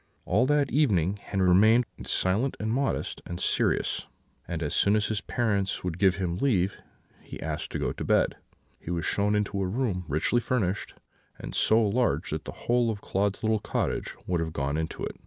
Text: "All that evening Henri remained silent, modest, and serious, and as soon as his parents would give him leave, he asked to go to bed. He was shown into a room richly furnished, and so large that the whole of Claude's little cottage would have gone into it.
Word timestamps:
"All 0.25 0.47
that 0.47 0.71
evening 0.71 1.17
Henri 1.21 1.47
remained 1.49 1.85
silent, 2.05 2.57
modest, 2.59 3.21
and 3.27 3.39
serious, 3.39 4.07
and 4.47 4.63
as 4.63 4.73
soon 4.73 4.95
as 4.95 5.09
his 5.09 5.21
parents 5.21 5.83
would 5.83 5.99
give 5.99 6.15
him 6.15 6.37
leave, 6.37 6.79
he 7.21 7.39
asked 7.39 7.71
to 7.73 7.77
go 7.77 7.91
to 7.91 8.03
bed. 8.03 8.35
He 8.79 8.89
was 8.89 9.05
shown 9.05 9.35
into 9.35 9.61
a 9.61 9.67
room 9.67 10.05
richly 10.07 10.39
furnished, 10.41 10.95
and 11.37 11.53
so 11.53 11.83
large 11.87 12.31
that 12.31 12.45
the 12.45 12.51
whole 12.65 12.89
of 12.89 12.99
Claude's 13.01 13.43
little 13.43 13.59
cottage 13.59 14.15
would 14.25 14.39
have 14.39 14.53
gone 14.53 14.75
into 14.75 15.03
it. 15.03 15.17